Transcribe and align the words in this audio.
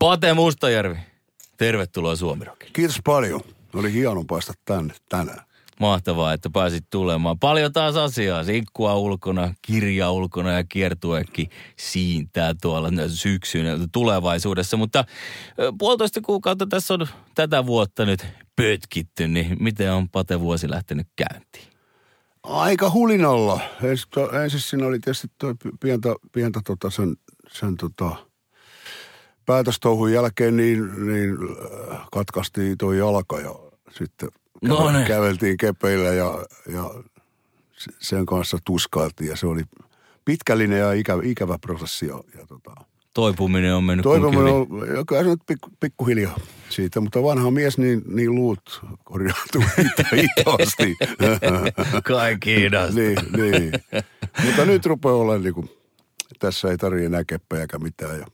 Pate 0.00 0.34
Mustajärvi, 0.34 0.96
tervetuloa 1.56 2.16
Suomirokin. 2.16 2.70
Kiitos 2.72 2.98
paljon. 3.04 3.40
Oli 3.74 3.92
hieno 3.92 4.24
päästä 4.24 4.52
tänne 4.64 4.94
tänään. 5.08 5.44
Mahtavaa, 5.80 6.32
että 6.32 6.50
pääsit 6.52 6.84
tulemaan. 6.90 7.38
Paljon 7.38 7.72
taas 7.72 7.96
asiaa. 7.96 8.44
Sinkkua 8.44 8.94
ulkona, 8.94 9.54
kirja 9.62 10.10
ulkona 10.10 10.52
ja 10.52 10.64
kiertuekin 10.64 11.50
siintää 11.76 12.54
tuolla 12.62 12.88
syksyn 13.08 13.66
tulevaisuudessa. 13.92 14.76
Mutta 14.76 15.04
puolitoista 15.78 16.20
kuukautta 16.20 16.66
tässä 16.66 16.94
on 16.94 17.06
tätä 17.34 17.66
vuotta 17.66 18.06
nyt 18.06 18.26
pötkitty, 18.56 19.28
niin 19.28 19.56
miten 19.60 19.92
on 19.92 20.08
Pate 20.08 20.40
vuosi 20.40 20.70
lähtenyt 20.70 21.06
käyntiin? 21.16 21.68
Aika 22.42 22.90
hulinalla. 22.90 23.60
Ensin 24.42 24.60
siinä 24.60 24.86
oli 24.86 24.98
tietysti 24.98 25.28
pientä, 25.80 26.08
pientä 26.32 26.60
tota 26.66 26.90
sen, 26.90 27.16
sen 27.52 27.76
tota, 27.76 28.16
päätöstouhun 29.50 30.12
jälkeen 30.12 30.56
niin, 30.56 31.06
niin 31.06 31.36
katkaistiin 32.12 32.78
tuo 32.78 32.92
jalka 32.92 33.40
ja 33.40 33.54
sitten 33.90 34.28
No 34.62 34.92
niin. 34.92 35.06
käveltiin 35.06 35.56
kepeillä 35.56 36.08
ja, 36.08 36.44
ja 36.72 36.90
sen 37.98 38.26
kanssa 38.26 38.58
tuskailtiin 38.64 39.30
ja 39.30 39.36
se 39.36 39.46
oli 39.46 39.62
pitkällinen 40.24 40.78
ja 40.78 40.92
ikävä, 40.92 41.22
ikävä 41.24 41.58
prosessi. 41.60 42.06
Ja, 42.06 42.20
ja 42.38 42.46
tota, 42.46 42.74
Toipuminen 43.14 43.74
on 43.74 43.84
mennyt 43.84 44.04
toipuminen 44.04 44.54
on, 44.54 44.66
kyllä 45.08 45.22
se 45.22 45.28
nyt 45.28 45.40
pikku, 45.46 45.70
pikkuhiljaa 45.80 46.36
siitä, 46.68 47.00
mutta 47.00 47.22
vanha 47.22 47.50
mies, 47.50 47.78
niin, 47.78 48.02
niin 48.06 48.34
luut 48.34 48.82
korjautuu 49.04 49.62
hitaasti. 50.16 50.96
Kaikki 52.04 52.56
hidasta. 52.56 53.00
niin, 53.00 53.16
niin. 53.36 53.72
Mutta 54.44 54.64
nyt 54.64 54.86
rupeaa 54.86 55.14
olemaan 55.14 55.42
niin 55.42 55.54
kuin, 55.54 55.70
tässä 56.38 56.70
ei 56.70 56.76
tarvitse 56.76 57.06
enää 57.06 57.24
keppejäkään 57.24 57.82
mitään 57.82 58.18
ja 58.18 58.26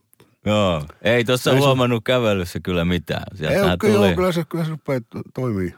Joo, 0.46 0.82
ei 1.02 1.24
tuossa 1.24 1.56
huomannut 1.56 2.04
kävelyssä 2.04 2.60
kyllä 2.62 2.84
mitään. 2.84 3.24
Sieltä 3.34 3.54
ei 3.54 3.62
ole, 3.62 3.76
kyllä, 3.78 4.14
kyllä, 4.14 4.32
se, 4.32 4.44
kyllä 4.48 4.64
se 4.64 4.70
rupeaa 4.70 5.00
toimii 5.34 5.74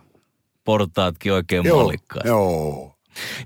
portaatkin 0.65 1.33
oikein 1.33 1.65
joo, 1.65 1.79
mallikkaasti. 1.79 2.29
Joo. 2.29 2.95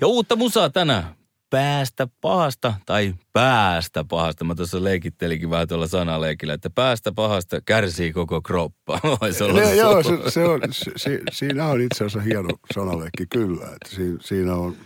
Ja 0.01 0.07
uutta 0.07 0.37
musaa 0.37 0.71
tänään. 0.71 1.05
Päästä 1.51 2.09
pahasta 2.21 2.75
tai 2.87 3.15
päästä 3.33 4.05
pahasta. 4.05 4.45
Mä 4.45 4.55
tuossa 4.55 4.85
leikittelikin 4.85 5.51
vähän 5.51 5.69
tuolla 5.69 5.87
sanaleikillä, 5.87 6.55
että 6.55 6.71
päästä 6.71 7.13
pahasta 7.13 7.61
kärsii 7.61 8.13
koko 8.13 8.43
kroppa. 8.43 9.01
ne, 9.55 9.75
joo, 9.75 10.03
se, 10.03 10.31
se 10.31 10.45
on, 10.45 10.61
se, 10.97 11.21
siinä 11.33 11.67
on 11.67 11.81
itse 11.81 12.05
asiassa 12.05 12.21
hieno 12.21 12.49
sanaleikki 12.75 13.27
kyllä. 13.27 13.67
Että 13.67 13.97
siinä 14.21 14.55
on 14.55 14.77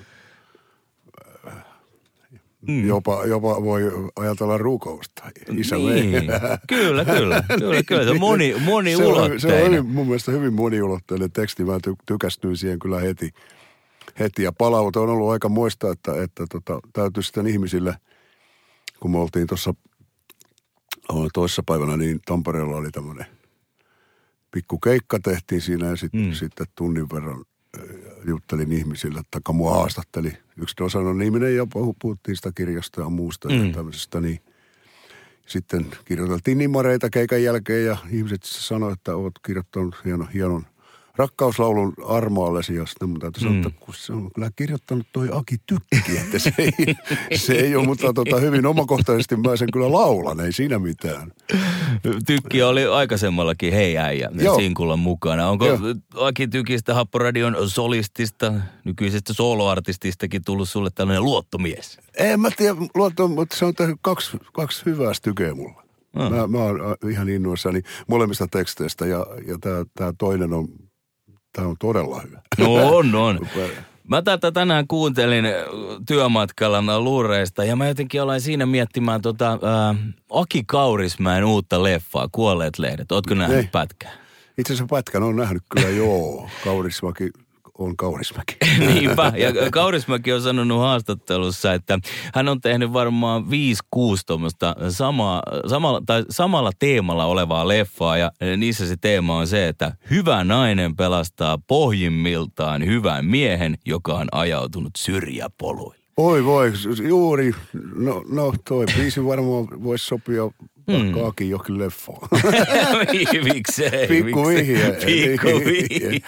Mm. 2.68 2.86
Jopa, 2.86 3.24
jopa 3.24 3.62
voi 3.62 4.10
ajatella 4.16 4.58
rukousta. 4.58 5.22
Isä 5.56 5.76
niin. 5.76 6.12
Kyllä, 6.68 7.04
kyllä. 7.04 7.44
kyllä, 7.58 7.82
kyllä. 7.82 8.04
Se 8.04 8.10
on 8.10 8.20
moni, 8.20 8.54
moniulotteinen. 8.64 9.40
Se 9.40 9.46
on, 9.46 9.52
se 9.52 9.62
on 9.62 9.70
hyvin, 9.70 9.86
mun 9.86 10.06
mielestä 10.06 10.32
hyvin 10.32 10.52
moniulotteinen 10.52 11.32
teksti. 11.32 11.64
Mä 11.64 11.78
ty, 11.82 11.94
tykästyin 12.06 12.56
siihen 12.56 12.78
kyllä 12.78 13.00
heti. 13.00 13.30
heti. 14.18 14.42
Ja 14.42 14.52
palaute 14.52 14.98
on 14.98 15.08
ollut 15.08 15.30
aika 15.30 15.48
muista, 15.48 15.90
että, 15.92 16.22
että 16.22 16.44
tota, 16.50 16.80
täytyy 16.92 17.22
sitten 17.22 17.46
ihmisille, 17.46 17.94
kun 19.00 19.10
me 19.10 19.18
oltiin 19.18 19.46
tuossa 19.46 19.74
toissa 21.34 21.62
päivänä, 21.66 21.96
niin 21.96 22.20
Tampereella 22.26 22.76
oli 22.76 22.90
tämmöinen 22.90 23.26
pikku 24.50 24.78
keikka 24.78 25.18
tehtiin 25.18 25.60
siinä 25.60 25.86
ja 25.86 25.96
sit, 25.96 26.12
mm. 26.12 26.32
sitten 26.32 26.66
tunnin 26.74 27.06
verran 27.12 27.44
juttelin 28.24 28.72
ihmisille, 28.72 29.20
että 29.20 29.52
mua 29.52 29.74
haastatteli 29.74 30.32
yksi 30.56 30.82
osanon 30.82 31.22
ihminen 31.22 31.56
ja 31.56 31.66
puhuttiin 31.98 32.36
sitä 32.36 32.52
kirjasta 32.54 33.00
ja 33.00 33.08
muusta 33.08 33.48
mm. 33.48 33.66
ja 33.66 33.74
tämmöisestä, 33.74 34.20
niin 34.20 34.40
sitten 35.46 35.86
kirjoiteltiin 36.04 36.58
nimareita 36.58 37.10
keikan 37.10 37.42
jälkeen 37.42 37.86
ja 37.86 37.96
ihmiset 38.10 38.42
sanoivat, 38.42 38.98
että 38.98 39.16
olet 39.16 39.34
kirjoittanut 39.46 39.94
hienon, 40.04 40.28
hienon 40.34 40.66
rakkauslaulun 41.16 41.92
armoallesi 42.08 42.74
ja 42.74 42.86
sitten 42.86 43.08
mun 43.08 43.20
täytyy 43.20 43.42
sanoa, 43.42 43.62
mm. 43.62 43.72
kun 43.80 43.94
se 43.94 44.12
on 44.12 44.30
kyllä 44.34 44.50
kirjoittanut 44.56 45.06
toi 45.12 45.28
Aki 45.32 45.56
Tykki, 45.66 46.18
että 46.18 46.38
se 46.38 46.52
ei, 46.58 46.72
se 47.34 47.52
ei 47.52 47.76
ole, 47.76 47.86
mutta 47.86 48.12
tota, 48.12 48.40
hyvin 48.40 48.66
omakohtaisesti 48.66 49.36
mä 49.36 49.56
sen 49.56 49.68
kyllä 49.72 49.92
laulan, 49.92 50.40
ei 50.40 50.52
siinä 50.52 50.78
mitään. 50.78 51.32
Tykki 52.26 52.62
oli 52.62 52.84
aikaisemmallakin 52.84 53.72
hei 53.72 53.98
äijä 53.98 54.30
Sinkulla 54.56 54.96
mukana. 54.96 55.48
Onko 55.48 55.66
Joo. 55.66 55.78
Aki 56.14 56.48
Tykistä, 56.48 56.94
Happoradion 56.94 57.56
solistista, 57.66 58.52
nykyisestä 58.84 59.32
soloartististakin 59.32 60.42
tullut 60.44 60.68
sulle 60.68 60.90
tällainen 60.94 61.24
luottomies? 61.24 61.98
En 62.18 62.40
mä 62.40 62.50
tiedä, 62.56 62.76
luotto, 62.94 63.28
mutta 63.28 63.56
se 63.56 63.64
on 63.64 63.74
tehnyt 63.74 63.98
kaksi, 64.00 64.36
kaksi 64.52 64.82
hyvää 64.86 65.14
stykeä 65.14 65.54
mulla. 65.54 65.86
Hmm. 66.18 66.36
Mä, 66.36 66.46
mä 66.46 66.58
oon 66.58 66.80
ihan 67.10 67.28
innoissani 67.28 67.82
molemmista 68.08 68.46
teksteistä 68.46 69.06
ja, 69.06 69.26
ja 69.46 69.58
tämä 69.94 70.12
toinen 70.18 70.52
on 70.52 70.68
Tämä 71.56 71.68
on 71.68 71.76
todella 71.78 72.20
hyvä. 72.20 72.40
No 72.58 72.96
on, 72.96 73.14
on. 73.14 73.40
Mä 74.08 74.22
tätä 74.22 74.52
tänään 74.52 74.86
kuuntelin 74.88 75.44
työmatkalla 76.06 77.00
luureista 77.00 77.64
ja 77.64 77.76
mä 77.76 77.88
jotenkin 77.88 78.22
aloin 78.22 78.40
siinä 78.40 78.66
miettimään 78.66 79.22
tota, 79.22 79.52
äh, 79.52 79.96
Aki 80.30 80.64
Kaurismäen 80.66 81.44
uutta 81.44 81.82
leffaa, 81.82 82.28
Kuolleet 82.32 82.78
lehdet. 82.78 83.12
Ootko 83.12 83.34
nähnyt 83.34 83.72
pätkää? 83.72 84.12
Itse 84.58 84.72
asiassa 84.72 84.94
pätkän 84.96 85.22
on 85.22 85.36
nähnyt 85.36 85.62
kyllä 85.68 85.88
joo. 85.88 86.48
Kaurismäki 86.64 87.30
on 87.78 87.96
Kaurismäki. 87.96 88.56
Niinpä. 88.94 89.32
Ja 89.36 89.70
Kaurismäki 89.70 90.32
on 90.32 90.42
sanonut 90.42 90.78
haastattelussa, 90.78 91.72
että 91.72 91.98
hän 92.34 92.48
on 92.48 92.60
tehnyt 92.60 92.92
varmaan 92.92 93.42
5-6 93.42 93.46
tuommoista 94.26 94.76
sama, 94.88 95.42
samalla, 95.66 96.02
tai 96.06 96.24
samalla 96.30 96.70
teemalla 96.78 97.24
olevaa 97.24 97.68
leffaa. 97.68 98.16
Ja 98.16 98.32
niissä 98.56 98.86
se 98.86 98.96
teema 99.00 99.36
on 99.36 99.46
se, 99.46 99.68
että 99.68 99.92
hyvä 100.10 100.44
nainen 100.44 100.96
pelastaa 100.96 101.58
pohjimmiltaan 101.66 102.86
hyvän 102.86 103.26
miehen, 103.26 103.78
joka 103.86 104.14
on 104.14 104.28
ajautunut 104.32 104.92
syrjäpoluille. 104.96 106.06
Oi 106.16 106.44
voi, 106.44 106.72
juuri. 107.08 107.54
No, 107.94 108.22
no 108.28 108.54
toi 108.68 108.86
biisi 108.96 109.24
varmaan 109.24 109.66
voisi 109.82 110.06
sopia 110.06 110.42
Mm. 110.86 111.12
Kaakin 111.12 111.50
jokin 111.50 111.78
leffa. 111.78 112.12
Miksei? 113.54 114.08
Pikku 114.08 114.48
vihje. 114.48 114.98
Pikku 115.06 115.46
vihje. 115.46 116.20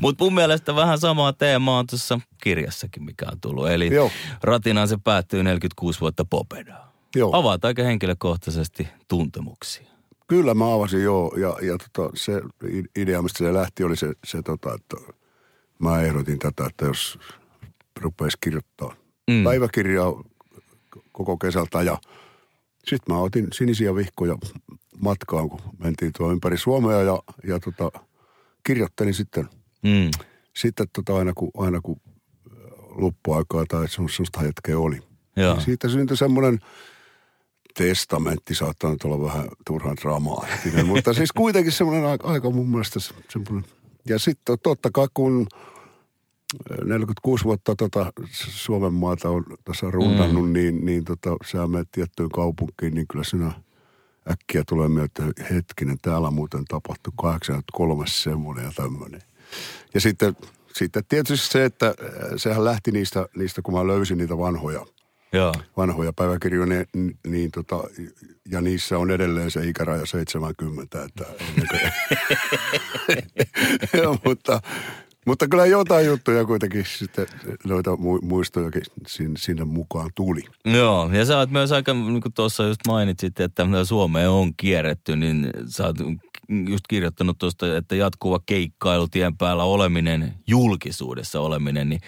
Mutta 0.00 0.24
mun 0.24 0.34
mielestä 0.34 0.76
vähän 0.76 0.98
samaa 0.98 1.32
teemaa 1.32 1.78
on 1.78 1.86
tuossa 1.86 2.20
kirjassakin, 2.42 3.04
mikä 3.04 3.26
on 3.32 3.40
tullut. 3.40 3.70
Eli 3.70 3.94
Joo. 3.94 4.10
ratinaan 4.42 4.88
se 4.88 4.98
päättyy 5.04 5.42
46 5.42 6.00
vuotta 6.00 6.24
popedaa. 6.24 6.92
Joo. 7.16 7.36
Avaat 7.36 7.64
aika 7.64 7.82
henkilökohtaisesti 7.82 8.88
tuntemuksia. 9.08 9.86
Kyllä 10.26 10.54
mä 10.54 10.74
avasin 10.74 11.02
joo. 11.02 11.34
Ja, 11.36 11.56
ja 11.62 11.78
tota, 11.78 12.10
se 12.14 12.42
idea, 12.96 13.22
mistä 13.22 13.38
se 13.38 13.54
lähti, 13.54 13.84
oli 13.84 13.96
se, 13.96 14.12
se 14.24 14.42
tota, 14.42 14.74
että 14.74 15.12
mä 15.78 16.00
ehdotin 16.02 16.38
tätä, 16.38 16.66
että 16.66 16.84
jos 16.84 17.18
rupeaisi 18.00 18.38
kirjoittaa 18.40 18.94
mm. 19.30 19.44
päiväkirjaa 19.44 20.22
koko 21.12 21.36
kesältä 21.36 21.82
ja– 21.82 21.98
sitten 22.86 23.14
mä 23.14 23.20
otin 23.20 23.48
sinisiä 23.52 23.94
vihkoja 23.94 24.38
matkaan, 25.00 25.48
kun 25.48 25.60
mentiin 25.78 26.12
tuo 26.16 26.32
ympäri 26.32 26.58
Suomea 26.58 27.02
ja, 27.02 27.22
ja 27.46 27.60
tota, 27.60 28.00
kirjoittelin 28.64 29.14
sitten, 29.14 29.48
mm. 29.82 30.10
sitten 30.56 30.86
tota 30.92 31.16
aina, 31.16 31.32
kun, 31.34 31.50
aina 31.56 31.80
kun 31.80 32.00
loppuaikaa 32.90 33.64
tai 33.68 33.88
semmoista 33.88 34.40
hetkeä 34.40 34.78
oli. 34.78 34.98
Ja. 35.36 35.52
Niin 35.52 35.64
siitä 35.64 35.88
syntyi 35.88 36.16
semmoinen 36.16 36.58
testamentti, 37.74 38.54
saattaa 38.54 38.90
nyt 38.90 39.04
olla 39.04 39.24
vähän 39.24 39.48
turhan 39.66 39.96
dramaattinen, 40.02 40.86
mutta 40.92 41.12
siis 41.12 41.32
kuitenkin 41.32 41.72
semmoinen 41.72 42.06
aika, 42.06 42.28
aika 42.28 42.50
mun 42.50 42.68
mielestä 42.68 43.00
semmoinen. 43.28 43.64
Ja 44.08 44.18
sitten 44.18 44.58
totta 44.62 44.90
kai 44.92 45.06
kun 45.14 45.46
46 46.84 47.44
vuotta 47.44 47.76
tota 47.76 48.12
Suomen 48.32 48.94
maata 48.94 49.28
on 49.28 49.44
tässä 49.64 49.90
runnannut, 49.90 50.46
mm. 50.46 50.52
niin, 50.52 50.86
niin 50.86 51.04
tota, 51.04 51.36
sä 51.44 51.66
menet 51.66 51.88
tiettyyn 51.92 52.28
kaupunkiin, 52.28 52.94
niin 52.94 53.06
kyllä 53.08 53.24
sinä 53.24 53.52
äkkiä 54.30 54.62
tulee 54.68 54.88
mieleen, 54.88 55.10
että 55.10 55.54
hetkinen, 55.54 55.98
täällä 56.02 56.30
muuten 56.30 56.64
tapahtui 56.64 57.12
83 57.20 58.04
semmoinen 58.06 58.64
ja 58.64 58.72
tämmöinen. 58.76 59.22
Ja 59.94 60.00
sitten, 60.00 60.36
sitten 60.74 61.04
tietysti 61.08 61.48
se, 61.48 61.64
että 61.64 61.86
äh, 61.86 61.94
sehän 62.36 62.64
lähti 62.64 62.90
niistä, 62.90 63.26
niistä, 63.36 63.62
kun 63.62 63.74
mä 63.74 63.86
löysin 63.86 64.18
niitä 64.18 64.38
vanhoja 64.38 64.86
Joo. 65.32 65.54
vanhoja 65.76 66.12
päiväkirjoja, 66.12 66.66
niin, 66.66 67.18
niin 67.26 67.50
tota, 67.50 67.84
ja 68.50 68.60
niissä 68.60 68.98
on 68.98 69.10
edelleen 69.10 69.50
se 69.50 69.66
ikäraja 69.66 70.06
70, 70.06 71.04
että 71.04 71.24
mutta, 74.24 74.60
mutta 75.26 75.48
kyllä 75.48 75.66
jotain 75.66 76.06
juttuja 76.06 76.44
kuitenkin 76.44 76.84
sitten 76.98 77.26
noita 77.64 77.90
mu- 77.90 78.22
muistojakin 78.22 78.82
sinne, 79.06 79.38
sinne 79.38 79.64
mukaan 79.64 80.10
tuli. 80.14 80.40
Joo, 80.64 81.10
ja 81.12 81.24
sä 81.24 81.38
oot 81.38 81.50
myös 81.50 81.72
aika, 81.72 81.94
niin 81.94 82.22
kuin 82.22 82.32
tuossa 82.32 82.62
just 82.62 82.80
mainitsit, 82.86 83.40
että 83.40 83.66
Suomeen 83.84 84.30
on 84.30 84.52
kierretty, 84.56 85.16
niin 85.16 85.50
sä 85.66 85.86
oot 85.86 85.96
just 86.68 86.84
kirjoittanut 86.88 87.38
tuosta, 87.38 87.76
että 87.76 87.96
jatkuva 87.96 88.40
keikkailu 88.46 89.08
tien 89.08 89.36
päällä 89.36 89.64
oleminen, 89.64 90.34
julkisuudessa 90.46 91.40
oleminen, 91.40 91.88
niin 91.88 92.00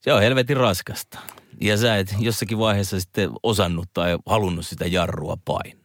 se 0.00 0.12
on 0.12 0.22
helvetin 0.22 0.56
raskasta. 0.56 1.18
Ja 1.60 1.76
sä 1.76 1.96
et 1.96 2.14
jossakin 2.18 2.58
vaiheessa 2.58 3.00
sitten 3.00 3.30
osannut 3.42 3.88
tai 3.94 4.18
halunnut 4.26 4.66
sitä 4.66 4.86
jarrua 4.86 5.36
painaa. 5.44 5.80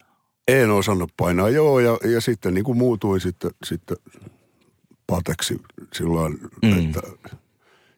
En 0.48 0.70
osannut 0.70 1.12
painaa, 1.16 1.50
joo, 1.50 1.80
ja, 1.80 1.98
ja 2.04 2.20
sitten 2.20 2.54
niin 2.54 2.64
kuin 2.64 2.78
muutuin 2.78 3.20
sitten, 3.20 3.50
sitten 3.64 3.96
pateksi 5.06 5.60
sillä 5.92 6.28
mm. 6.28 6.78
että 6.78 7.00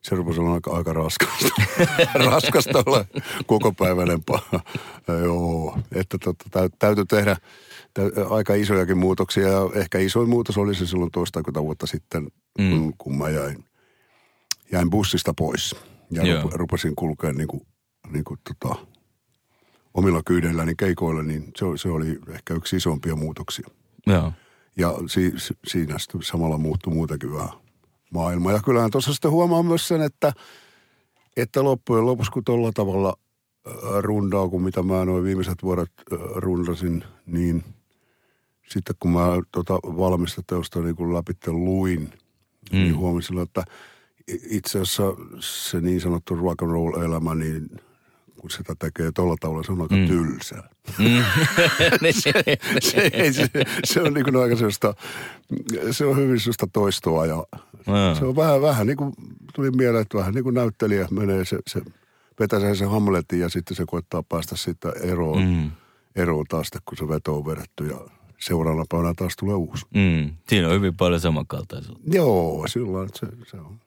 se 0.02 0.16
rupesi 0.16 0.40
olla 0.40 0.54
aika, 0.54 0.70
aika 0.70 0.92
raskasta. 0.92 1.48
raskasta 2.30 2.82
olla 2.86 3.04
kokopäiväinen 3.46 4.18
pa- 4.30 4.60
Joo, 5.22 5.78
että 5.92 6.18
tota, 6.24 6.44
täy, 6.50 6.68
täytyy 6.78 7.04
tehdä 7.04 7.36
aika 8.30 8.54
isojakin 8.54 8.98
muutoksia. 8.98 9.48
Ja 9.48 9.70
ehkä 9.74 9.98
isoin 9.98 10.28
muutos 10.28 10.58
oli 10.58 10.74
se 10.74 10.86
silloin 10.86 11.10
toistakymmentä 11.10 11.62
vuotta 11.62 11.86
sitten, 11.86 12.28
mm. 12.58 12.70
kun, 12.70 12.94
kun 12.98 13.18
mä 13.18 13.28
jäin, 13.28 13.64
jäin 14.72 14.90
bussista 14.90 15.34
pois. 15.34 15.76
Ja 16.10 16.26
Joo. 16.26 16.42
rup, 16.42 16.52
rupesin 16.52 16.96
kulkea 16.96 17.32
niin 17.32 17.48
kuin, 17.48 17.62
niin 18.12 18.24
kuin 18.24 18.40
tota, 18.44 18.86
omilla 19.94 20.22
kyydeilläni 20.26 20.74
keikoilla, 20.74 21.22
niin 21.22 21.44
se, 21.56 21.66
se 21.76 21.88
oli 21.88 22.18
ehkä 22.28 22.54
yksi 22.54 22.76
isompia 22.76 23.16
muutoksia. 23.16 23.68
Joo. 24.06 24.32
Ja 24.78 24.94
si, 25.06 25.32
si, 25.36 25.54
siinä 25.66 25.98
sitten 25.98 26.22
samalla 26.22 26.58
muuttui 26.58 26.92
muutenkin 26.92 27.32
vähän 27.32 27.48
maailma. 28.10 28.52
Ja 28.52 28.60
kyllähän 28.64 28.90
tuossa 28.90 29.12
sitten 29.12 29.30
huomaa 29.30 29.62
myös 29.62 29.88
sen, 29.88 30.02
että, 30.02 30.32
että 31.36 31.64
loppujen 31.64 32.06
lopuksi 32.06 32.30
kun 32.30 32.44
tuolla 32.44 32.72
tavalla 32.72 33.14
äh, 33.66 33.72
rundaa, 34.00 34.48
kuin 34.48 34.62
mitä 34.62 34.82
mä 34.82 35.04
noin 35.04 35.24
viimeiset 35.24 35.62
vuodet 35.62 35.92
äh, 36.12 36.18
rundasin, 36.34 37.04
niin 37.26 37.64
sitten 38.68 38.96
kun 39.00 39.10
mä 39.10 39.26
tota 39.52 39.74
valmista 39.74 40.42
teosta 40.46 40.80
niin 40.80 40.96
kun 40.96 41.14
läpi 41.14 41.32
luin, 41.46 42.00
mm. 42.00 42.78
niin 42.78 42.96
huomasin, 42.96 43.38
että 43.38 43.64
itse 44.50 44.80
asiassa 44.80 45.04
se 45.40 45.80
niin 45.80 46.00
sanottu 46.00 46.36
rock 46.36 46.62
and 46.62 46.70
roll 46.70 47.02
elämä, 47.02 47.34
niin 47.34 47.80
kun 48.40 48.50
sitä 48.50 48.74
tekee 48.78 49.12
tuolla 49.14 49.36
tavalla, 49.40 49.62
se 49.62 49.72
on 49.72 49.80
aika 49.80 49.96
mm. 49.96 50.06
tylsää. 50.06 50.68
se, 52.22 52.32
se, 52.80 53.10
ei, 53.12 53.32
se, 53.32 53.48
se 53.84 54.02
on 54.02 54.14
niin 54.14 54.24
kuin 54.24 54.36
aika 54.36 54.56
sellaista, 54.56 54.94
se 55.90 56.04
on 56.04 56.16
hyvin 56.16 56.40
sellaista 56.40 56.66
toistoa 56.72 57.26
ja 57.26 57.46
se 58.18 58.24
on 58.24 58.36
vähän, 58.36 58.62
vähän 58.62 58.86
niin 58.86 58.96
kuin, 58.96 59.12
tuli 59.54 59.70
mieleen, 59.70 60.02
että 60.02 60.18
vähän 60.18 60.34
niin 60.34 60.44
kuin 60.44 60.54
näyttelijä 60.54 61.08
menee 61.10 61.44
se, 61.44 61.58
se 61.66 61.80
vetäsee 62.40 62.74
sen 62.74 62.90
Hamletin 62.90 63.40
ja 63.40 63.48
sitten 63.48 63.76
se 63.76 63.84
koittaa 63.86 64.22
päästä 64.22 64.56
siitä 64.56 64.92
eroon, 65.02 65.42
mm. 65.42 65.70
eroon 66.16 66.44
taas, 66.48 66.70
kun 66.84 66.98
se 66.98 67.08
veto 67.08 67.36
on 67.36 67.46
vedetty 67.46 67.86
ja 67.86 68.00
seuraavana 68.38 68.84
päivänä 68.88 69.14
taas 69.16 69.36
tulee 69.36 69.54
uusi. 69.54 69.86
Mm. 69.94 70.30
Siinä 70.48 70.68
on 70.68 70.74
hyvin 70.74 70.96
paljon 70.96 71.20
samankaltaisuutta. 71.20 72.16
Joo, 72.16 72.64
sillä 72.68 73.08
se, 73.14 73.26
se 73.46 73.56
on 73.56 73.80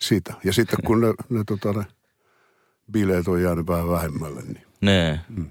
sitä. 0.00 0.34
Ja 0.44 0.52
sitten 0.52 0.78
kun 0.86 1.00
ne, 1.00 1.14
ne, 1.28 1.44
tota, 1.46 1.72
ne 1.72 1.86
bileet 2.92 3.28
on 3.28 3.42
jäänyt 3.42 3.66
vähän 3.66 3.88
vähemmälle, 3.88 4.42
niin 4.42 4.72
Nee. 4.82 5.20
Mm. 5.28 5.50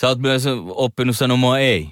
Sä 0.00 0.08
oot 0.08 0.18
myös 0.18 0.44
oppinut 0.68 1.16
sanomaan 1.16 1.60
ei. 1.60 1.88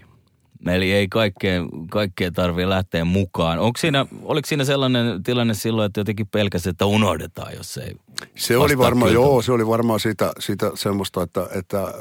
Eli 0.66 0.92
ei 0.92 1.08
kaikkeen, 1.08 1.68
kaikkeen 1.90 2.32
tarvii 2.32 2.68
lähteä 2.68 3.04
mukaan. 3.04 3.58
Onko 3.58 3.76
siinä, 3.78 4.06
oliko 4.22 4.46
siinä 4.46 4.64
sellainen 4.64 5.22
tilanne 5.22 5.54
silloin, 5.54 5.86
että 5.86 6.00
jotenkin 6.00 6.26
pelkäsi, 6.26 6.68
että 6.68 6.86
unohdetaan, 6.86 7.54
jos 7.56 7.76
ei 7.76 7.96
Se 8.36 8.56
oli 8.56 8.78
varmaan, 8.78 9.12
joo, 9.12 9.42
se 9.42 9.52
oli 9.52 9.66
varmaan 9.66 10.00
sitä, 10.00 10.32
sitä 10.38 10.70
semmoista, 10.74 11.22
että, 11.22 11.48
että 11.54 11.82
äh, 11.82 11.92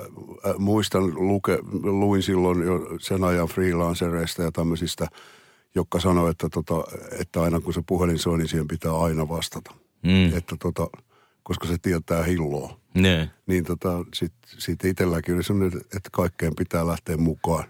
muistan, 0.58 1.28
luke, 1.28 1.60
luin 1.84 2.24
silloin 2.24 2.64
jo 2.66 2.80
sen 3.00 3.24
ajan 3.24 3.48
freelancereista 3.48 4.44
ja 4.44 4.52
tämmöisistä, 4.52 5.08
jotka 5.76 6.00
sanoi, 6.00 6.32
että, 6.32 6.50
tota, 6.50 6.84
että 7.20 7.42
aina 7.42 7.60
kun 7.60 7.74
se 7.74 7.82
puhelin 7.88 8.20
soi, 8.20 8.38
niin 8.38 8.48
siihen 8.48 8.68
pitää 8.68 8.98
aina 8.98 9.30
vastata. 9.30 9.72
Mm. 10.04 10.38
Että 10.38 10.56
tota, 10.60 10.88
koska 11.48 11.68
se 11.68 11.78
tietää 11.82 12.24
hilloa. 12.24 12.80
Nee. 12.94 13.30
Niin 13.46 13.64
tota, 13.64 14.06
sitten 14.14 14.50
sit 14.58 14.86
itselläkin 14.86 15.36
oli 15.36 15.44
semmoinen, 15.44 15.82
että 15.82 16.10
kaikkeen 16.12 16.56
pitää 16.56 16.88
lähteä 16.88 17.18
mukaan. 17.18 17.64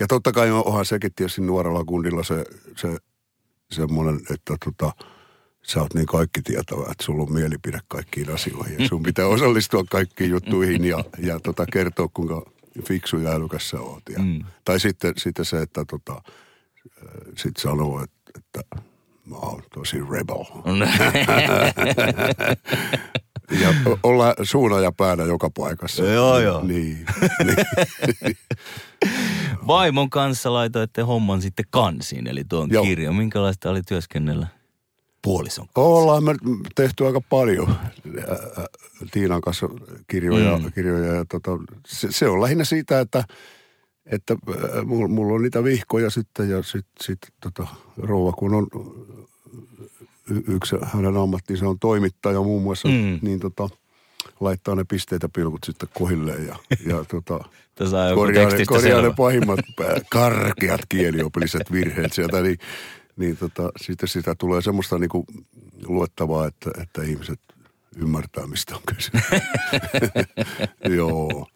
Ja 0.00 0.06
totta 0.06 0.32
kai 0.32 0.50
onhan 0.50 0.84
sekin 0.84 1.14
tietysti 1.14 1.40
nuorella 1.40 1.84
kundilla 1.84 2.22
se, 2.22 2.44
se 2.76 2.96
semmoinen, 3.70 4.20
että 4.30 4.56
tota, 4.64 4.92
sä 5.62 5.80
oot 5.80 5.94
niin 5.94 6.06
kaikki 6.06 6.42
tietävä, 6.42 6.82
että 6.90 7.04
sulla 7.04 7.22
on 7.22 7.32
mielipide 7.32 7.78
kaikkiin 7.88 8.34
asioihin. 8.34 8.82
Ja 8.82 8.88
sun 8.88 9.02
pitää 9.02 9.26
osallistua 9.26 9.84
kaikkiin 9.90 10.30
juttuihin 10.30 10.84
ja, 10.84 11.04
ja 11.18 11.40
tota, 11.40 11.66
kertoa, 11.72 12.08
kuinka 12.14 12.42
fiksu 12.88 13.18
ja 13.18 13.30
älykäs 13.30 13.70
sä 13.70 13.80
oot. 13.80 14.02
Ja, 14.10 14.18
mm. 14.18 14.44
Tai 14.64 14.80
sitten, 14.80 15.14
sitten 15.16 15.44
se, 15.44 15.62
että 15.62 15.84
tota, 15.84 16.22
sit 17.36 17.56
sanoo, 17.56 18.02
että, 18.02 18.30
että 18.38 18.82
mä 19.24 19.36
oon 19.36 19.62
tosi 19.74 19.96
rebel. 20.10 20.44
Ja 23.60 23.68
o- 23.86 23.98
olla 24.02 24.34
suuna 24.42 24.80
ja 24.80 24.92
päänä 24.92 25.24
joka 25.24 25.50
paikassa. 25.50 26.04
Joo, 26.04 26.38
joo. 26.40 26.62
Niin. 26.64 27.06
niin. 27.44 28.36
Vaimon 29.66 30.10
kanssa 30.10 30.52
laitoitte 30.52 31.02
homman 31.02 31.42
sitten 31.42 31.64
kansiin, 31.70 32.26
eli 32.26 32.44
tuon 32.44 32.70
Joo. 32.72 32.84
kirjan. 32.84 33.14
Minkälaista 33.14 33.70
oli 33.70 33.82
työskennellä 33.82 34.46
puolison 35.22 35.66
kanssa? 35.66 35.88
Ollaan 35.88 36.24
me 36.24 36.34
tehty 36.74 37.06
aika 37.06 37.20
paljon 37.20 37.68
ää, 38.28 38.36
ää, 38.58 38.66
Tiinan 39.10 39.40
kanssa 39.40 39.68
kirjoja. 40.08 40.58
Mm. 40.58 40.72
kirjoja 40.72 41.14
ja 41.14 41.24
tota, 41.24 41.50
se, 41.86 42.08
se, 42.10 42.28
on 42.28 42.40
lähinnä 42.42 42.64
siitä, 42.64 43.00
että, 43.00 43.24
että 44.06 44.36
ää, 44.74 44.84
mulla, 44.84 45.08
mulla 45.08 45.34
on 45.34 45.42
niitä 45.42 45.64
vihkoja 45.64 46.10
sitten 46.10 46.50
ja 46.50 46.62
sitten 46.62 46.92
sit, 47.00 47.18
tota, 47.40 47.66
rouva 47.96 48.32
kun 48.32 48.54
on 48.54 48.66
yksi 50.48 50.76
hänen 50.82 51.16
ammattinsa 51.16 51.68
on 51.68 51.78
toimittaja 51.78 52.42
muun 52.42 52.62
muassa, 52.62 52.88
Mm. 52.88 53.18
niin 53.22 53.40
tota, 53.40 53.68
laittaa 54.40 54.74
ne 54.74 54.84
pisteitä 54.84 55.28
pilkut 55.28 55.64
sitten 55.64 55.88
kohilleen 55.94 56.46
ja, 56.46 56.56
ja 56.86 57.04
tota, 57.04 57.34
korjaa, 58.14 58.50
ne, 58.50 58.64
korjaa 58.66 59.02
ne 59.02 59.12
pahimmat 59.16 59.60
pää- 59.76 60.00
karkeat 60.10 60.80
kieliopilliset 60.88 61.72
virheet 61.72 62.12
sieltä, 62.12 62.40
niin, 62.42 62.58
niin 63.16 63.36
tota, 63.36 63.70
sitten 63.80 64.08
sitä 64.08 64.34
tulee 64.34 64.62
semmoista 64.62 64.98
niinku 64.98 65.24
luettavaa, 65.86 66.46
että, 66.46 66.70
että 66.82 67.02
ihmiset 67.02 67.40
ymmärtää, 67.96 68.46
mistä 68.46 68.76
on 68.76 68.82
kyse. 68.86 69.10
Joo. 70.96 71.46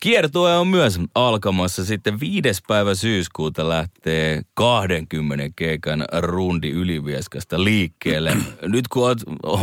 Kiertue 0.00 0.56
on 0.56 0.68
myös 0.68 1.00
alkamassa 1.14 1.84
sitten 1.84 2.20
viides 2.20 2.62
päivä 2.68 2.94
syyskuuta 2.94 3.68
lähtee 3.68 4.42
20 4.54 5.48
keikan 5.56 6.04
rundi 6.18 6.70
Ylivieskasta 6.70 7.64
liikkeelle. 7.64 8.36
Nyt 8.62 8.88
kun 8.88 9.02
oot 9.02 9.18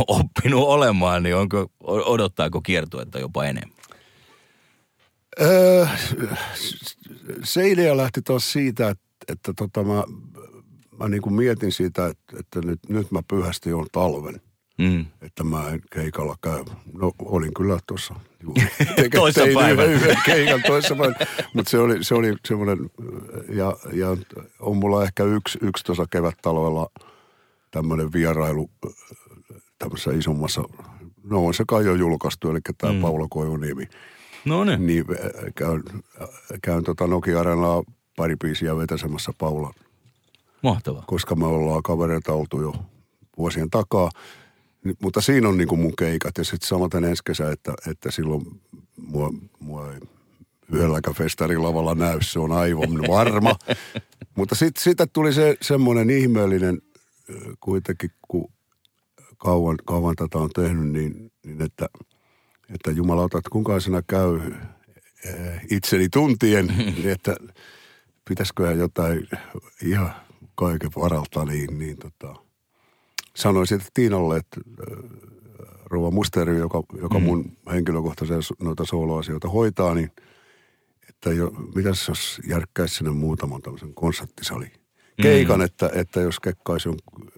oppinut 0.08 0.62
olemaan, 0.62 1.22
niin 1.22 1.36
onko, 1.36 1.70
odottaako 1.84 2.60
kiertuetta 2.60 3.18
jopa 3.18 3.44
enemmän? 3.44 3.78
Öö, 5.40 5.86
se 7.44 7.68
idea 7.68 7.96
lähti 7.96 8.22
taas 8.22 8.52
siitä, 8.52 8.88
että, 8.88 9.04
että 9.28 9.52
tota 9.56 9.82
mä, 9.84 10.04
mä 10.98 11.08
niin 11.08 11.22
kuin 11.22 11.34
mietin 11.34 11.72
siitä, 11.72 12.06
että, 12.06 12.36
että 12.40 12.60
nyt, 12.60 12.80
nyt 12.88 13.10
mä 13.10 13.22
pyhästi 13.28 13.72
on 13.72 13.86
talven. 13.92 14.40
Mm. 14.78 15.06
että 15.22 15.44
mä 15.44 15.68
en 15.68 15.82
keikalla 15.90 16.36
käy. 16.40 16.64
No 16.92 17.12
olin 17.18 17.54
kyllä 17.54 17.78
tuossa 17.86 18.14
Toissa 19.16 19.44
päivänä. 19.54 19.88
yhden- 19.92 20.16
keikan 20.24 20.60
toissa 20.66 20.94
päivänä. 20.94 21.26
Mutta 21.54 21.70
se 21.70 21.78
oli, 21.78 22.04
se 22.04 22.14
oli 22.14 22.34
semmoinen, 22.48 22.90
ja, 23.48 23.76
ja 23.92 24.16
on 24.60 24.76
mulla 24.76 25.04
ehkä 25.04 25.24
yksi, 25.24 25.58
yksi 25.62 25.84
tuossa 25.84 26.06
kevät-talvella 26.10 26.90
tämmöinen 27.70 28.12
vierailu 28.12 28.70
tämmöisessä 29.78 30.10
isommassa, 30.12 30.62
no 31.24 31.46
on 31.46 31.54
se 31.54 31.64
kai 31.68 31.84
jo 31.84 31.94
julkaistu, 31.94 32.50
eli 32.50 32.58
tämä 32.78 32.92
mm. 32.92 33.00
Paula 33.00 33.26
Koivuniemi. 33.30 33.88
No 34.44 34.64
niin. 34.64 34.86
Niin 34.86 35.04
äh, 35.10 35.52
käyn, 35.54 35.82
äh, 36.22 36.28
käyn 36.62 36.84
tota 36.84 37.06
Nokia 37.06 37.40
Arenaa 37.40 37.82
pari 38.16 38.36
biisiä 38.36 38.76
vetäsemässä 38.76 39.32
Paulan 39.38 39.72
Mahtavaa. 40.62 41.04
koska 41.06 41.34
me 41.34 41.46
ollaan 41.46 41.82
kavereita 41.82 42.32
oltu 42.32 42.60
jo 42.62 42.72
vuosien 43.38 43.70
takaa. 43.70 44.10
Mutta 45.02 45.20
siinä 45.20 45.48
on 45.48 45.56
niin 45.56 45.68
kuin 45.68 45.80
mun 45.80 45.96
keikat 45.98 46.38
ja 46.38 46.44
sitten 46.44 46.68
samaten 46.68 47.04
ensi 47.04 47.22
kesä, 47.24 47.50
että, 47.50 47.74
että 47.90 48.10
silloin 48.10 48.60
mua, 48.96 49.32
mua 49.58 49.92
ei 49.92 50.00
yhdelläkään 50.72 51.16
festarilavalla 51.16 51.94
näy, 51.94 52.18
se 52.22 52.38
on 52.38 52.52
aivan 52.52 52.90
varma. 53.08 53.54
Mutta 54.36 54.54
sitten 54.54 54.82
siitä 54.82 55.06
tuli 55.06 55.32
se 55.32 55.56
semmoinen 55.62 56.10
ihmeellinen 56.10 56.82
kuitenkin, 57.60 58.10
kun 58.28 58.52
kauan, 59.38 59.76
kauan 59.84 60.16
tätä 60.16 60.38
on 60.38 60.50
tehnyt, 60.54 60.88
niin, 60.88 61.32
niin 61.46 61.62
että, 61.62 61.88
että 62.74 62.90
jumalauta, 62.90 63.38
että 63.38 63.50
kuinka 63.50 63.80
sinä 63.80 64.02
käy 64.06 64.40
itseni 65.70 66.08
tuntien, 66.08 66.66
niin 66.96 67.10
että 67.10 67.36
pitäisikö 68.28 68.72
jotain 68.72 69.28
ihan 69.82 70.12
kaiken 70.54 70.90
varalta, 70.96 71.44
niin, 71.44 71.78
niin 71.78 71.96
tota, 71.96 72.34
sanoisin 73.38 73.76
että 73.76 73.90
Tiinalle, 73.94 74.36
että 74.36 74.60
Rova 75.84 76.10
Musteri, 76.10 76.58
joka, 76.58 76.82
joka 77.00 77.18
mm. 77.18 77.24
mun 77.24 77.52
henkilökohtaisia 77.72 78.36
noita 78.62 78.84
sooloasioita 78.84 79.48
hoitaa, 79.48 79.94
niin 79.94 80.10
että 81.08 81.32
jo, 81.32 81.50
mitäs 81.74 82.08
jos 82.08 82.40
järkkäisi 82.48 82.94
sinne 82.94 83.10
muutaman 83.10 83.62
tämmöisen 83.62 83.94
konserttisali 83.94 84.66
keikan, 85.22 85.58
mm. 85.58 85.64
että, 85.64 85.90
että 85.94 86.20
jos 86.20 86.40
kekkaisi, 86.40 86.88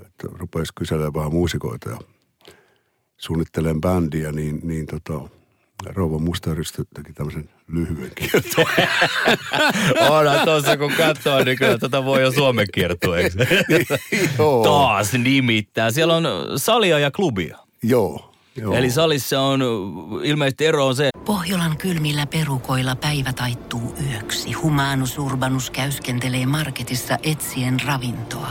että 0.07 0.29
rupeisi 0.33 0.73
kyselemään 0.75 1.33
muusikoita 1.33 1.91
ja 1.91 1.99
suunnittelen 3.17 3.81
bändiä, 3.81 4.33
niin, 4.33 4.61
niin 4.63 4.87
tota, 4.87 5.29
Rouva 5.87 6.19
Mustaristö 6.19 6.85
teki 6.95 7.13
tämmöisen 7.13 7.49
lyhyen 7.69 8.11
kiertueen. 8.19 8.89
Onhan 10.11 10.45
tuossa 10.45 10.77
kun 10.77 10.93
katsoo, 10.93 11.45
niin 11.45 11.59
kyllä 11.59 11.79
tätä 11.79 12.05
voi 12.05 12.23
jo 12.23 12.33
Suomen 12.33 12.67
kiertueeksi. 12.75 13.39
Taas 14.65 15.13
nimittää. 15.13 15.91
Siellä 15.91 16.17
on 16.17 16.25
salia 16.57 16.99
ja 16.99 17.11
klubia. 17.11 17.59
Joo. 17.83 18.27
Joo. 18.57 18.75
Eli 18.75 18.91
salissa 18.91 19.41
on 19.41 19.61
ilmeisesti 20.25 20.67
ero 20.67 20.87
on 20.87 20.97
se. 20.97 21.09
Pohjolan 21.25 21.77
kylmillä 21.77 22.27
perukoilla 22.27 22.97
päivä 22.97 23.33
taittuu 23.33 23.95
yöksi. 24.11 24.53
Humanus 24.53 25.19
Urbanus 25.19 25.71
käyskentelee 25.71 26.47
marketissa 26.47 27.19
etsien 27.23 27.77
ravintoa. 27.87 28.51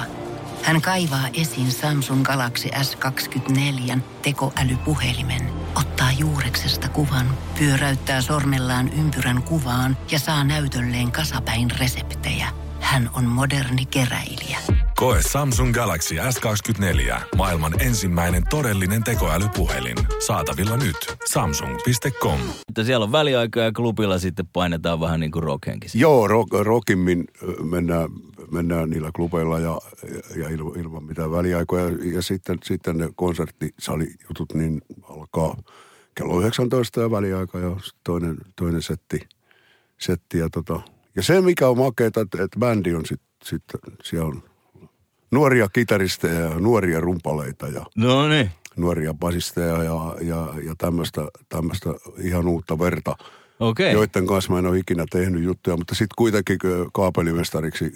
Hän 0.63 0.81
kaivaa 0.81 1.27
esiin 1.33 1.71
Samsung 1.71 2.23
Galaxy 2.23 2.69
S24 2.69 3.99
tekoälypuhelimen, 4.21 5.41
ottaa 5.75 6.11
juureksesta 6.11 6.89
kuvan, 6.89 7.25
pyöräyttää 7.59 8.21
sormellaan 8.21 8.89
ympyrän 8.99 9.43
kuvaan 9.43 9.97
ja 10.11 10.19
saa 10.19 10.43
näytölleen 10.43 11.11
kasapäin 11.11 11.71
reseptejä. 11.79 12.47
Hän 12.79 13.09
on 13.13 13.25
moderni 13.25 13.85
keräilijä. 13.85 14.59
Koe 14.95 15.21
Samsung 15.31 15.73
Galaxy 15.73 16.15
S24. 16.15 17.21
Maailman 17.35 17.81
ensimmäinen 17.81 18.43
todellinen 18.49 19.03
tekoälypuhelin. 19.03 19.97
Saatavilla 20.27 20.77
nyt. 20.77 20.95
Samsung.com. 21.29 22.39
Että 22.69 22.83
siellä 22.83 23.03
on 23.03 23.11
väliaika 23.11 23.59
ja 23.59 23.71
klubilla 23.71 24.19
sitten 24.19 24.47
painetaan 24.47 24.99
vähän 24.99 25.19
niin 25.19 25.31
kuin 25.31 25.43
rockhenkin. 25.43 25.91
Joo, 25.93 26.27
rock, 26.27 26.53
rockimmin 26.53 27.25
mennään, 27.63 28.09
mennään 28.51 28.89
niillä 28.89 29.11
klubeilla 29.15 29.59
ja, 29.59 29.79
ja 30.35 30.49
ilman, 30.49 31.03
mitään 31.03 31.31
väliaikoja. 31.31 31.89
Ja 32.13 32.21
sitten, 32.21 32.57
sitten 32.63 32.97
ne 32.97 33.09
konserttisalijutut 33.15 34.53
niin 34.53 34.81
alkaa 35.03 35.57
kello 36.15 36.41
19 36.41 37.01
ja 37.01 37.11
väliaika 37.11 37.59
ja 37.59 37.75
toinen, 38.03 38.37
toinen 38.55 38.81
setti. 38.81 39.19
setti 39.97 40.37
ja, 40.37 40.49
tota, 40.49 40.81
ja 41.15 41.23
se, 41.23 41.41
mikä 41.41 41.67
on 41.67 41.77
makeeta, 41.77 42.21
että, 42.21 42.43
että 42.43 42.59
bändi 42.59 42.95
on 42.95 43.05
sitten, 43.05 43.29
sit, 43.43 43.63
siellä 44.03 44.27
on 44.27 44.43
nuoria 45.31 45.67
kitaristeja 45.73 46.39
ja 46.39 46.59
nuoria 46.59 46.99
rumpaleita 46.99 47.67
ja 47.67 47.85
no 47.95 48.27
niin. 48.27 48.51
nuoria 48.75 49.13
basisteja 49.13 49.83
ja, 49.83 50.15
ja, 50.21 50.53
ja 50.63 50.75
tämmöistä 51.49 51.89
ihan 52.17 52.47
uutta 52.47 52.79
verta. 52.79 53.15
Okay. 53.59 53.91
Joiden 53.91 54.27
kanssa 54.27 54.53
mä 54.53 54.59
en 54.59 54.65
ole 54.65 54.77
ikinä 54.77 55.05
tehnyt 55.11 55.43
juttuja, 55.43 55.77
mutta 55.77 55.95
sitten 55.95 56.15
kuitenkin 56.17 56.57
kaapelimestariksi 56.93 57.93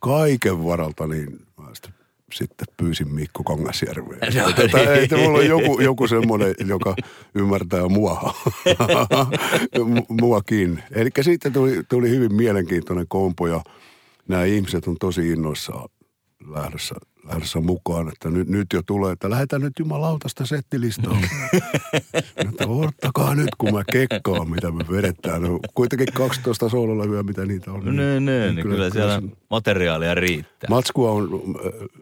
kaiken 0.00 0.64
varalta, 0.64 1.06
niin 1.06 1.40
mä 1.60 1.68
sitten, 1.72 1.94
sitten 2.32 2.66
pyysin 2.76 3.14
Mikko 3.14 3.44
Kangasjärveä. 3.44 4.18
No, 4.42 4.48
että, 4.64 4.78
niin. 4.78 4.88
että 4.90 5.16
mulla 5.16 5.38
on 5.38 5.46
joku, 5.46 5.80
joku 5.80 6.08
semmoinen, 6.08 6.54
joka 6.66 6.96
ymmärtää 7.34 7.88
mua. 7.88 8.34
Muakin. 10.20 10.82
Eli 10.90 11.10
siitä 11.20 11.50
tuli, 11.50 11.82
tuli 11.88 12.10
hyvin 12.10 12.34
mielenkiintoinen 12.34 13.06
kompo 13.08 13.46
ja 13.46 13.60
nämä 14.28 14.44
ihmiset 14.44 14.86
on 14.86 14.96
tosi 15.00 15.28
innoissaan 15.32 15.88
lähdössä, 16.46 16.94
lähdössä 17.28 17.60
mukaan, 17.60 18.08
että 18.08 18.30
nyt, 18.30 18.48
nyt 18.48 18.66
jo 18.72 18.82
tulee, 18.82 19.12
että 19.12 19.30
lähdetään 19.30 19.62
nyt 19.62 19.72
jumalautasta 19.78 20.46
settilistaa. 20.46 21.18
että 22.36 22.66
odottakaa 22.66 23.34
nyt, 23.34 23.48
kun 23.58 23.74
mä 23.74 23.82
kekkaan, 23.92 24.50
mitä 24.50 24.70
me 24.70 24.84
vedetään. 24.90 25.42
No, 25.42 25.60
kuitenkin 25.74 26.12
12 26.12 26.68
soololevyä, 26.68 27.22
mitä 27.22 27.46
niitä 27.46 27.72
on. 27.72 27.84
No, 27.84 27.92
niin, 27.92 28.24
niin, 28.24 28.26
niin 28.26 28.54
kyllä, 28.54 28.76
kyllä 28.76 28.90
siellä 28.90 29.22
materiaalia 29.50 30.14
riittää. 30.14 30.70
Matskua 30.70 31.10
on 31.10 31.28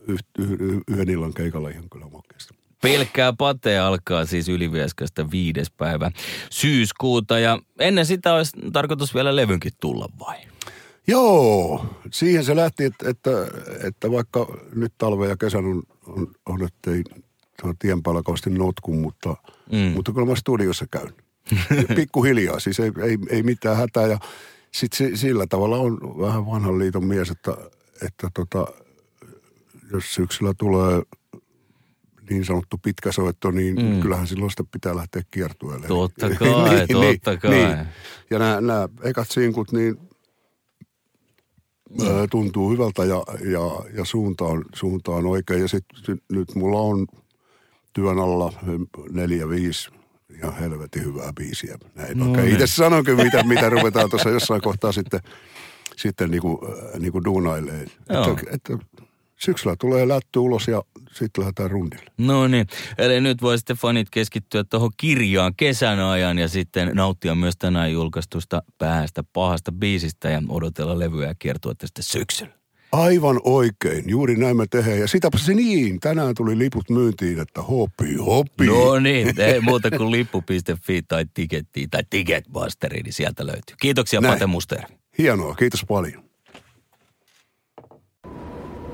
yh, 0.09 0.19
yh, 0.39 0.51
yh, 0.61 0.81
yhden 0.89 1.11
illan 1.11 1.35
keikalla 1.35 1.69
ihan 1.69 1.91
kyllä 1.91 2.07
makeasti. 2.13 2.55
Pelkkää 2.83 3.33
pate 3.33 3.79
alkaa 3.79 4.27
siis 4.27 4.49
Ylivieskasta 4.49 5.31
viides 5.31 5.71
päivä 5.71 6.11
syyskuuta 6.51 7.39
ja 7.39 7.59
ennen 7.79 8.07
sitä 8.07 8.35
olisi 8.35 8.57
tarkoitus 8.73 9.15
vielä 9.15 9.37
levynkin 9.37 9.73
tulla 9.81 10.09
vai? 10.19 10.37
Joo, 11.07 11.87
siihen 12.11 12.45
se 12.45 12.57
lähti, 12.57 12.85
että, 12.85 13.11
että, 13.11 13.31
että 13.87 14.11
vaikka 14.11 14.47
nyt 14.75 14.93
talve 14.99 15.29
ja 15.29 15.37
kesän 15.37 15.65
on, 15.65 15.83
on, 16.07 16.29
on 16.47 16.63
ettei 16.63 17.03
tien 17.79 18.03
päällä 18.03 18.23
kauheasti 18.23 18.51
notkun, 18.51 19.01
mutta, 19.01 19.37
mm. 19.73 19.79
mutta 19.79 20.13
kyllä 20.13 20.27
mä 20.27 20.37
studiossa 20.37 20.87
käyn. 20.91 21.15
Pikkuhiljaa, 21.97 22.61
siis 22.61 22.81
ei, 22.81 22.93
ei, 23.03 23.19
ei 23.29 23.43
mitään 23.43 23.77
hätää. 23.77 24.07
Ja 24.07 24.19
sitten 24.73 25.17
sillä 25.17 25.47
tavalla 25.47 25.77
on 25.77 26.19
vähän 26.19 26.47
vanhan 26.47 26.79
liiton 26.79 27.05
mies, 27.05 27.31
että, 27.31 27.57
että 28.07 28.31
tota, 28.35 28.67
jos 29.93 30.15
syksyllä 30.15 30.55
tulee 30.59 31.03
niin 32.31 32.45
sanottu 32.45 32.79
pitkä 32.79 33.13
soitto, 33.13 33.51
niin 33.51 33.77
mm. 33.83 34.01
kyllähän 34.01 34.27
silloin 34.27 34.51
sitä 34.51 34.65
pitää 34.73 34.97
lähteä 34.97 35.23
kiertueelle. 35.31 35.87
Totta 35.87 36.31
kai, 36.39 36.77
niin, 36.77 36.89
totta 36.89 37.31
niin, 37.31 37.41
kai. 37.41 37.51
Niin. 37.51 37.87
Ja 38.31 38.39
nämä, 38.39 38.61
nämä 38.61 38.89
ekat 39.03 39.31
sinkut, 39.31 39.73
niin 39.73 39.99
mm. 42.01 42.29
tuntuu 42.31 42.71
hyvältä 42.71 43.05
ja, 43.05 43.23
ja, 43.53 43.95
ja 43.97 44.05
suunta, 44.05 44.45
on, 44.45 44.65
suunta 44.75 45.13
on 45.13 45.27
oikein. 45.27 45.61
Ja 45.61 45.69
sitten 45.69 46.19
nyt 46.33 46.55
mulla 46.55 46.81
on 46.81 47.07
työn 47.93 48.19
alla 48.19 48.53
neljä, 49.11 49.49
viisi 49.49 49.91
ihan 50.37 50.57
helvetin 50.57 51.05
hyvää 51.05 51.33
biisiä. 51.33 51.79
Näin 51.95 52.19
no, 52.19 52.27
niin. 52.27 52.53
itse 52.53 52.67
sanonkin, 52.67 53.17
mitä, 53.17 53.43
mitä 53.43 53.71
ruvetaan 53.71 54.11
tuossa 54.11 54.31
jossain 54.31 54.63
kohtaa 54.63 54.93
sitten, 54.93 55.21
sitten 55.97 56.31
niinku, 56.31 56.61
niinku 56.99 57.25
duunailee. 57.25 57.83
Että, 57.83 58.47
että 58.53 58.79
syksyllä 59.41 59.77
tulee 59.81 60.09
lätty 60.09 60.39
ulos 60.39 60.69
ja 60.69 60.83
sitten 61.13 61.43
lähdetään 61.43 61.71
rundille. 61.71 62.11
No 62.19 62.49
niin, 62.49 62.67
eli 62.99 63.21
nyt 63.21 63.43
voi 63.43 63.59
sitten 63.59 63.77
fanit 63.77 64.11
keskittyä 64.11 64.65
tuohon 64.65 64.91
kirjaan 64.97 65.55
kesän 65.57 66.01
ajan 66.01 66.39
ja 66.39 66.49
sitten 66.49 66.91
nauttia 66.95 67.35
myös 67.35 67.55
tänään 67.59 67.93
julkaistusta 67.93 68.63
päästä 68.79 69.25
pahasta 69.33 69.73
biisistä 69.73 70.31
ja 70.31 70.43
odotella 70.49 70.99
levyä 70.99 71.29
ja 71.29 71.35
kiertua 71.39 71.75
tästä 71.75 72.03
syksyllä. 72.03 72.53
Aivan 72.93 73.41
oikein, 73.45 74.05
juuri 74.07 74.37
näin 74.37 74.57
me 74.57 74.67
tehdään. 74.71 74.99
Ja 74.99 75.09
sitäpä 75.09 75.39
se 75.39 75.55
niin, 75.55 76.01
tänään 76.01 76.35
tuli 76.35 76.59
liput 76.59 76.91
myyntiin, 76.91 77.41
että 77.41 77.63
hopi, 77.63 78.15
hopi. 78.15 78.67
No 78.67 78.99
niin, 78.99 79.41
ei 79.41 79.61
muuta 79.61 79.91
kuin 79.91 80.11
lippu.fi 80.11 81.03
tai 81.03 81.27
tiketti 81.35 81.89
tai 81.91 82.03
Ticketmasteri, 82.11 83.03
niin 83.03 83.13
sieltä 83.13 83.47
löytyy. 83.47 83.77
Kiitoksia 83.81 84.21
näin. 84.21 84.35
Pate 84.35 84.47
Muster. 84.47 84.83
Hienoa, 85.19 85.55
kiitos 85.55 85.85
paljon. 85.89 86.25